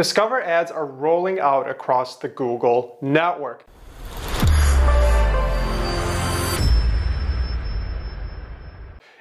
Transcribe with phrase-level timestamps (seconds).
[0.00, 3.66] Discover ads are rolling out across the Google network.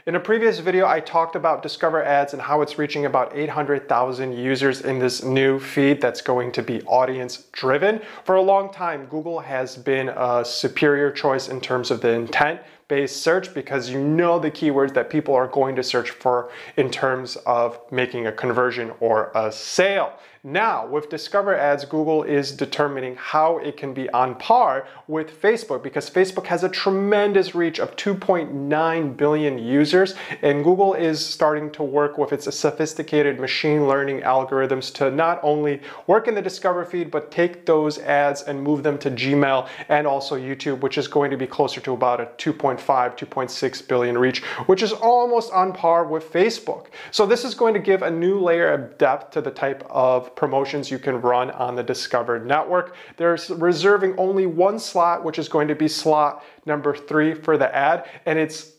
[0.06, 4.32] In a previous video, I talked about Discover Ads and how it's reaching about 800,000
[4.32, 8.02] users in this new feed that's going to be audience driven.
[8.24, 12.62] For a long time, Google has been a superior choice in terms of the intent
[12.90, 16.92] based search because you know the keywords that people are going to search for in
[16.92, 20.20] terms of making a conversion or a sale.
[20.42, 25.84] Now, with Discover Ads, Google is determining how it can be on par with Facebook
[25.84, 31.84] because Facebook has a tremendous reach of 2.9 billion users, and Google is starting to
[31.84, 37.12] work with its sophisticated machine learning algorithms to not only work in the Discover feed,
[37.12, 41.32] but take those ads and move them to Gmail and also YouTube, which is going
[41.32, 46.06] to be closer to about a 2.5, 2.6 billion reach, which is almost on par
[46.06, 46.88] with Facebook.
[47.12, 50.36] So this is going to give a new layer of depth to the type of
[50.36, 52.96] promotions you can run on the Discovered network.
[53.18, 57.74] They're reserving only one slot, which is going to be slot number three for the
[57.76, 58.74] ad, and it's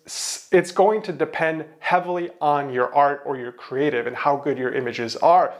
[0.53, 4.73] it's going to depend heavily on your art or your creative and how good your
[4.73, 5.55] images are.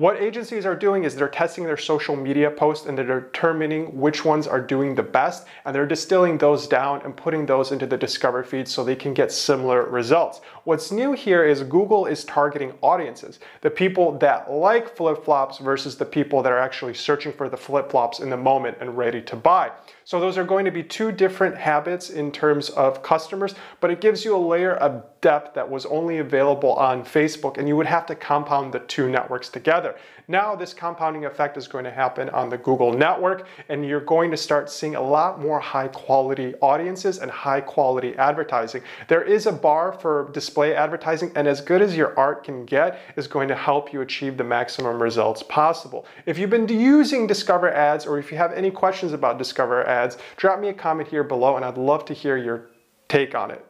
[0.00, 4.24] What agencies are doing is they're testing their social media posts and they're determining which
[4.24, 7.98] ones are doing the best and they're distilling those down and putting those into the
[7.98, 10.40] Discover feed so they can get similar results.
[10.64, 16.06] What's new here is Google is targeting audiences, the people that like flip-flops versus the
[16.06, 19.70] people that are actually searching for the flip-flops in the moment and ready to buy.
[20.04, 24.00] So those are going to be two different habits in terms of customers, but it
[24.00, 27.86] gives you a layer of depth that was only available on Facebook and you would
[27.86, 29.50] have to compound the two networks
[29.90, 30.06] together.
[30.28, 34.30] Now this compounding effect is going to happen on the Google network and you're going
[34.30, 38.82] to start seeing a lot more high quality audiences and high quality advertising.
[39.08, 43.00] There is a bar for display advertising and as good as your art can get
[43.16, 46.06] is going to help you achieve the maximum results possible.
[46.26, 50.18] If you've been using Discover Ads or if you have any questions about Discover Ads,
[50.36, 52.70] drop me a comment here below and I'd love to hear your
[53.08, 53.64] take on it.